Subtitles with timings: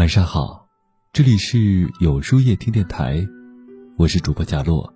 [0.00, 0.66] 晚上好，
[1.12, 3.22] 这里是有书夜听电台，
[3.98, 4.90] 我是主播贾洛，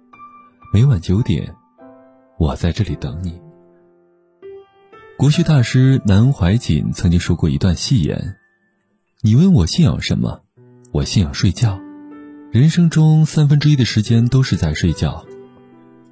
[0.73, 1.55] 每晚九点，
[2.39, 3.39] 我在这里等你。
[5.19, 8.37] 国学大师南怀瑾曾经说过一段戏言
[9.21, 10.41] ：“你问我信仰什么？
[10.91, 11.79] 我信仰睡觉。
[12.51, 15.27] 人生中三分之一的时间都是在睡觉，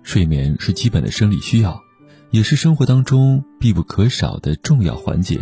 [0.02, 1.80] 睡眠是基本的生理需要，
[2.30, 5.40] 也是生活当中必不可少的重要环节。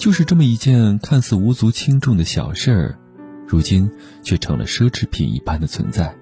[0.00, 2.98] 就是这么一件看似无足轻重的小事儿，
[3.46, 3.90] 如今
[4.22, 6.16] 却成了奢侈品一般的存在。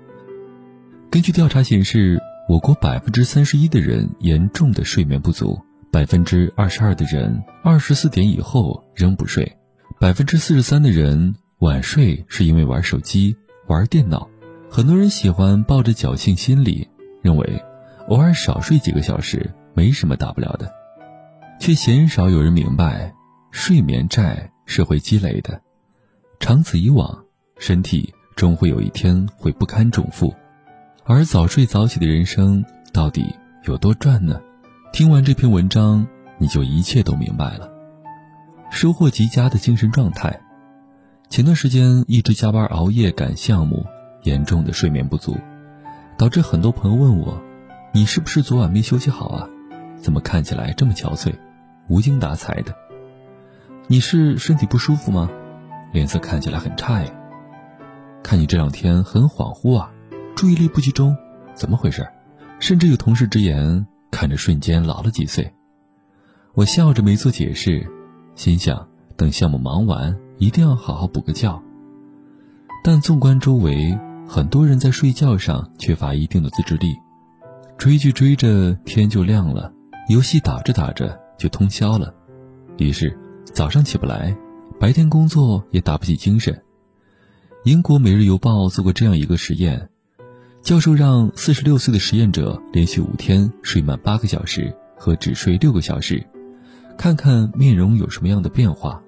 [1.08, 2.18] 根据调查显示，
[2.48, 5.56] 我国百分之三十一的人严重的睡眠不足。”
[5.90, 9.56] 百分之二十二的人二十四点以后仍不睡，
[9.98, 13.34] 百分之四十三的人晚睡是因为玩手机、
[13.68, 14.28] 玩电脑。
[14.68, 16.86] 很多人喜欢抱着侥幸心理，
[17.22, 17.62] 认为
[18.08, 20.70] 偶尔少睡几个小时没什么大不了的，
[21.58, 23.14] 却鲜少有人明白，
[23.50, 25.60] 睡眠债是会积累的，
[26.38, 27.24] 长此以往，
[27.58, 30.34] 身体终会有一天会不堪重负。
[31.04, 34.40] 而早睡早起的人生到底有多赚呢？
[34.92, 36.06] 听完这篇文章，
[36.38, 37.70] 你就一切都明白了，
[38.70, 40.40] 收获极佳的精神状态。
[41.30, 43.86] 前段时间一直加班熬夜赶项目，
[44.22, 45.36] 严重的睡眠不足，
[46.16, 47.42] 导致很多朋友问我
[47.92, 49.48] ：“你是不是昨晚没休息好啊？
[50.00, 51.34] 怎么看起来这么憔悴，
[51.88, 52.74] 无精打采的？
[53.90, 55.30] 你是身体不舒服吗？
[55.92, 57.10] 脸色看起来很差呀。
[58.22, 59.90] 看你这两天很恍惚啊，
[60.36, 61.16] 注意力不集中，
[61.54, 62.06] 怎么回事？
[62.60, 65.52] 甚至有同事直言。”看着瞬间老了几岁，
[66.54, 67.86] 我笑着没做解释，
[68.34, 71.62] 心想等项目忙完一定要好好补个觉。
[72.82, 73.96] 但纵观周围，
[74.26, 76.96] 很多人在睡觉上缺乏一定的自制力，
[77.76, 79.70] 追剧追着天就亮了，
[80.08, 82.12] 游戏打着打着就通宵了，
[82.78, 83.14] 于是
[83.52, 84.36] 早上起不来，
[84.78, 86.62] 白天工作也打不起精神。
[87.64, 89.88] 英国《每日邮报》做过这样一个实验。
[90.62, 96.24] 教授让四十六岁的实验者连续五天睡满八个小时和只睡六个小时，
[96.96, 99.02] 看看面容有什么样的变化。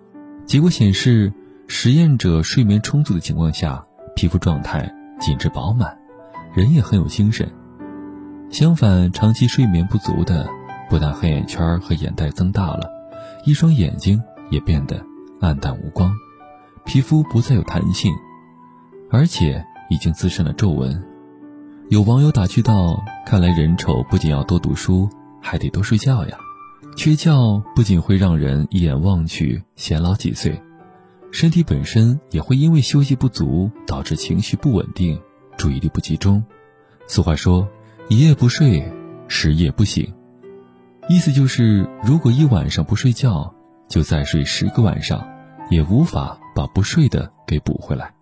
[0.47, 1.33] 结果显示，
[1.69, 3.85] 实验者睡眠充足的情况下，
[4.17, 5.97] 皮肤状态紧致饱满，
[6.55, 7.49] 人也很有精神。
[8.51, 10.49] 相反，长期睡眠不足的，
[10.89, 12.89] 不但黑眼圈和眼袋增大了，
[13.45, 14.21] 一双眼睛
[14.51, 15.05] 也变得
[15.41, 16.13] 暗淡无光，
[16.85, 18.13] 皮肤不再有弹性，
[19.11, 21.03] 而且已经滋生了皱纹。
[21.89, 25.09] 有网友打趣道：“看来人丑不仅要多读书，
[25.41, 26.39] 还得多睡觉呀。
[26.97, 30.61] 缺觉不仅会让人一眼望去显老几岁，
[31.33, 35.21] 身体本身也会因为休息不足导致情绪不稳定、
[35.57, 36.45] 注意力不集中。
[37.07, 37.69] 俗话说
[38.09, 38.93] ：‘一夜不睡，
[39.27, 40.13] 十夜不醒’，
[41.09, 43.53] 意思就是如果一晚上不睡觉，
[43.91, 45.29] 就再睡十个晚上，
[45.69, 48.15] 也无法把不睡的给补回来。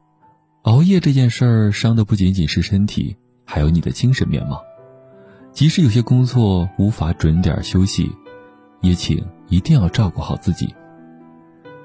[0.62, 3.16] 熬夜这件事儿，伤的不仅仅是身体。”
[3.50, 4.62] 还有你的精神面貌，
[5.52, 8.12] 即使有些工作无法准点休息，
[8.82, 10.74] 也请一定要照顾好自己，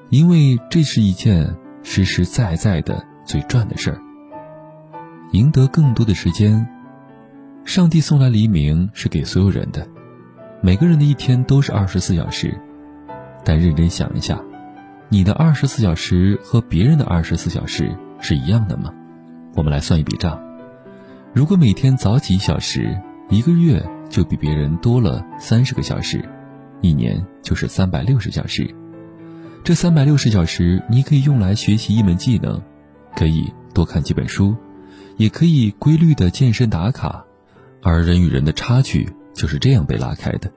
[0.09, 4.01] 因为这是一件实实在在的最赚的事儿。
[5.31, 6.67] 赢得更多的时间，
[7.63, 9.87] 上帝送来黎明是给所有人的，
[10.61, 12.59] 每个人的一天都是二十四小时，
[13.43, 14.41] 但认真想一下，
[15.09, 18.93] 你的二十四小时和别人的二十四小时是一样的吗？
[19.55, 20.41] 我们来算一笔账。
[21.33, 22.99] 如果每天早起一小时，
[23.29, 26.23] 一个月就比别人多了三十个小时，
[26.81, 28.73] 一年就是三百六十小时。
[29.63, 32.61] 这三百六十小时，你可以用来学习一门技能，
[33.15, 34.55] 可以多看几本书，
[35.17, 37.25] 也可以规律的健身打卡。
[37.81, 40.51] 而人与人的差距就是这样被拉开的。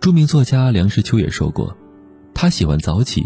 [0.00, 1.76] 著名作家梁实秋也说过，
[2.34, 3.24] 他喜欢早起，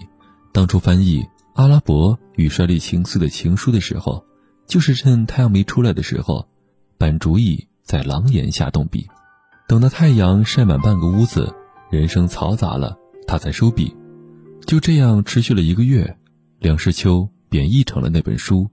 [0.53, 1.23] 当初翻译
[1.55, 4.25] 阿拉伯与帅丽情思的情书的时候。
[4.65, 6.49] 就是趁太阳没出来的时候，
[6.97, 9.07] 搬主意在廊檐下动笔，
[9.69, 11.53] 等到太阳晒满半个屋子，
[11.91, 12.97] 人声嘈杂了，
[13.27, 13.95] 他才收笔。
[14.65, 16.17] 就这样持续了一个月，
[16.59, 18.67] 梁实秋便译成了那本书。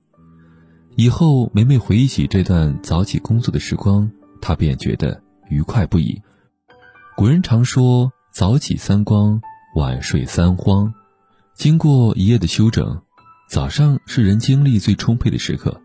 [0.95, 4.09] 以后每每回忆起这段早起工作的时光，
[4.39, 6.21] 他便觉得愉快不已。
[7.19, 9.41] 古人常说“早起三光，
[9.75, 10.93] 晚睡三荒”，
[11.53, 12.97] 经过一夜的休整，
[13.49, 15.81] 早上是人精力最充沛的时刻。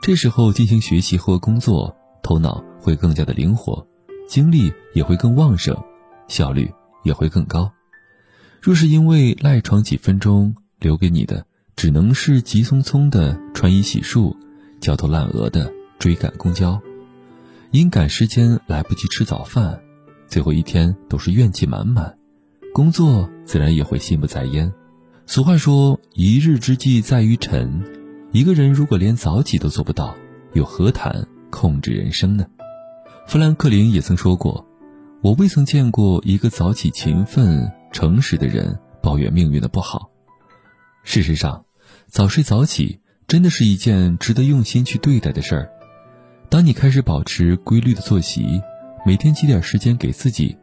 [0.00, 3.86] 这时候进行学习或工作，头脑会更加的灵活，
[4.26, 5.76] 精力也会更旺盛，
[6.26, 6.72] 效率
[7.04, 7.70] 也会更高。
[8.62, 11.44] 若是因为赖床几分钟，留给你的
[11.76, 14.34] 只能是急匆匆的穿衣洗漱，
[14.80, 16.80] 焦头烂额的追赶公交，
[17.72, 19.78] 因赶时间来不及吃早饭，
[20.26, 22.16] 最后一天都是怨气满满，
[22.74, 24.72] 工作自然也会心不在焉，
[25.26, 27.82] 俗话说：“一日之计在于晨。”
[28.32, 30.14] 一个人如果连早起都做不到，
[30.52, 32.44] 又何谈控制人生呢？
[33.26, 34.66] 富兰克林也曾说过
[35.22, 40.10] ：“我未曾见过一个早起勤奋、诚实的人抱怨命运的不好。”
[41.02, 41.64] 事实上，
[42.08, 45.70] 早睡早起真的是一件值得用心去对待的事儿。
[46.48, 48.60] 当你开始保持规律的作息，
[49.06, 50.58] 每天挤点时间给自己，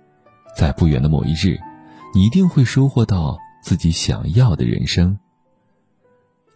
[0.53, 1.57] 在不远的某一日，
[2.13, 5.17] 你一定会收获到自己想要的人生。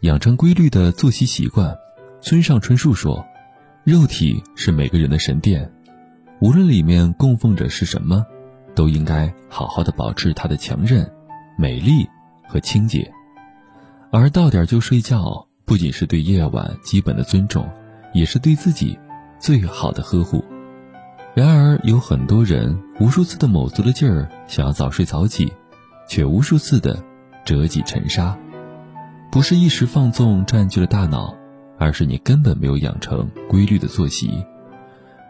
[0.01, 1.74] 养成规律的作息习惯，
[2.19, 3.25] 村上春树说
[3.86, 5.72] ：“肉体是每个人的神殿，
[6.42, 8.25] 无论里面供奉着是什么，
[8.75, 11.10] 都应该好好的保持它的强韧、
[11.57, 12.06] 美丽
[12.50, 13.10] 和清洁。
[14.12, 17.66] 而到点就睡觉，不仅是对夜晚基本的尊重，
[18.13, 19.00] 也是对自己
[19.39, 20.44] 最好的呵护。
[21.38, 25.54] 然而，有很多人无数次的卯足了劲儿想要早睡早起，
[26.10, 27.00] 却无数次的
[27.45, 28.36] 折戟沉沙。”
[29.31, 31.36] 不是一时放纵占据了大脑，
[31.78, 34.44] 而是你根本没有养成规律的作息。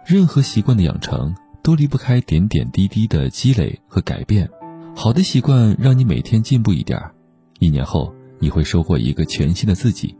[0.05, 4.49] 任何习惯的养成都离不开点点滴滴的积累和改变。
[4.95, 6.97] 好的习惯让你每天进步一点，
[7.59, 10.15] 一年后你会收获一个全新的自己；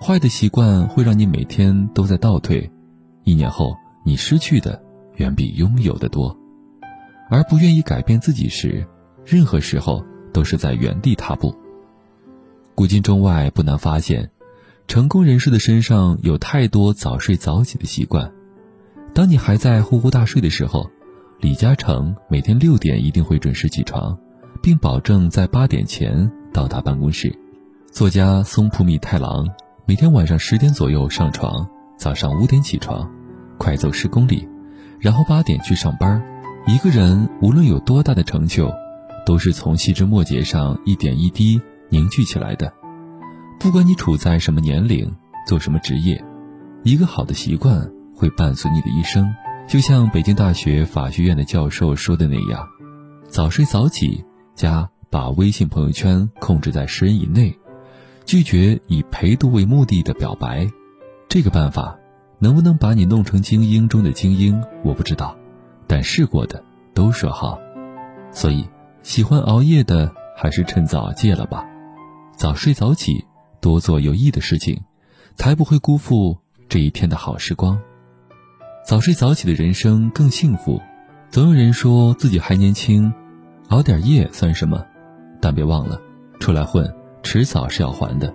[0.00, 2.70] 坏的习惯会让你每天都在倒退，
[3.24, 4.80] 一年后你失去的
[5.22, 6.36] 远比拥有的多。
[7.30, 8.84] 而不愿意改变自己时，
[9.24, 11.54] 任何时候都是在原地踏步。
[12.74, 14.28] 古今中外不难发现，
[14.88, 18.30] 成功人士的身上有太多早睡早起的习惯。
[19.14, 20.90] 当你还在呼呼大睡的时候，
[21.40, 24.18] 李嘉诚每天六点一定会准时起床，
[24.60, 27.32] 并保证在八点前到达办公室。
[27.92, 29.46] 作家松浦弥太郎
[29.86, 31.66] 每天晚上十点左右上床，
[31.96, 33.08] 早上五点起床，
[33.58, 34.48] 快走十公里，
[35.02, 36.22] 然后八点去上班。
[36.66, 38.72] 一个人无论有多大的成就，
[39.26, 41.60] 都是从细枝末节上一点一滴。
[41.90, 42.72] 凝聚起来的，
[43.60, 45.14] 不管你处在什么年龄，
[45.46, 46.24] 做什么职业，
[46.84, 49.30] 一个好的习惯会伴随你的一生。
[49.68, 52.66] 就像北京大学法学院的教授说的那样，
[53.28, 57.54] 早睡早起加把微信朋友圈控制在十人以内，
[58.24, 60.66] 拒绝以陪读为目的的表白，
[61.28, 61.98] 这个办法
[62.42, 65.36] 能不能把你弄成精英中的精英，我不知道，
[65.86, 66.60] 但试过的
[66.92, 67.56] 都说好。
[68.32, 68.68] 所以，
[69.04, 71.64] 喜欢熬夜的还是趁早戒了吧。
[72.36, 73.24] 早睡早起，
[73.60, 74.76] 多做有益的事情，
[75.36, 76.36] 才不会辜负
[76.68, 77.80] 这一天的好时光。
[78.84, 80.82] 早睡早起的人生更幸福。
[81.30, 83.14] 总有人说自己还年轻，
[83.68, 84.84] 熬点夜算什么？
[85.40, 86.00] 但别忘了，
[86.40, 86.92] 出来混，
[87.22, 88.34] 迟早是要还的。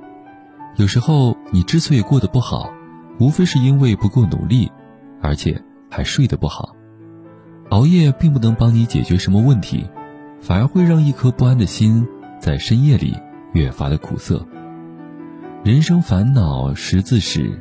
[0.77, 2.71] 有时候你之所以过得不好，
[3.19, 4.71] 无非是因为不够努力，
[5.21, 6.75] 而且还睡得不好。
[7.69, 9.89] 熬夜并不能帮你解决什么问题，
[10.39, 12.07] 反而会让一颗不安的心
[12.39, 13.15] 在深夜里。
[13.53, 14.45] 越发的苦涩。
[15.63, 17.59] 人生烦恼十字时，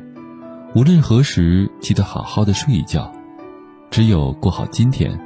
[0.75, 3.11] 无论何时，记得好好的睡一觉。
[3.89, 5.19] 只有过好今天，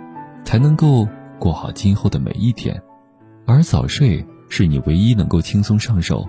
[0.45, 1.05] 才能够
[1.39, 2.79] 过好今后的每一天。
[3.45, 6.25] 而早睡是你唯一能够轻松上手、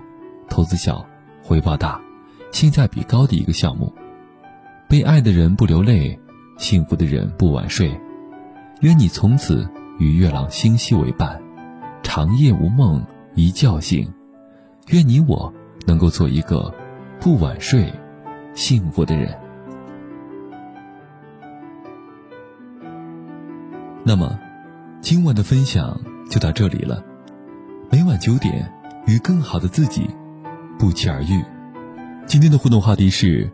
[0.49, 1.05] 投资小、
[1.41, 2.01] 回报大、
[2.53, 3.93] 性价比高的一个项目。
[4.87, 6.17] 被爱的人不流泪，
[6.57, 7.99] 幸福的人不晚睡。
[8.81, 9.67] 愿你从此
[9.99, 11.41] 与月朗星稀为伴，
[12.03, 13.03] 长夜无梦
[13.35, 14.09] 一觉醒。
[14.89, 15.51] 愿你我
[15.85, 16.73] 能够做一个
[17.19, 17.91] 不晚睡、
[18.53, 19.37] 幸福的人。
[24.03, 24.37] 那么，
[25.01, 27.03] 今晚的分享就到这里了。
[27.89, 28.71] 每晚九点，
[29.07, 30.07] 与更好的自己
[30.77, 31.43] 不期而遇。
[32.25, 33.51] 今天的互动话题是：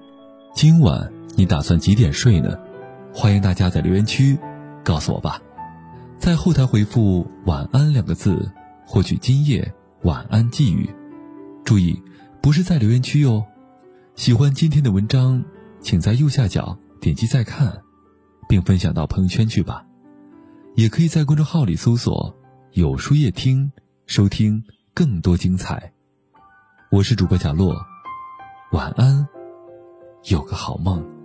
[0.53, 2.57] 今晚你打算几点睡呢？
[3.13, 4.38] 欢迎大家在留言区
[4.83, 5.41] 告诉我吧。
[6.17, 8.51] 在后台回复“晚安”两个字，
[8.85, 9.73] 获取今夜
[10.03, 10.89] 晚安寄语。
[11.65, 12.01] 注意，
[12.41, 13.43] 不是在留言区哟。
[14.15, 15.43] 喜欢今天的文章，
[15.81, 17.81] 请在右下角点击再看，
[18.47, 19.83] 并分享到朋友圈去吧。
[20.75, 22.33] 也可以在公众号里搜索
[22.73, 23.71] “有书夜听”，
[24.05, 25.91] 收听更多精彩。
[26.91, 27.75] 我是主播小洛，
[28.71, 29.27] 晚安，
[30.25, 31.18] 有个好梦。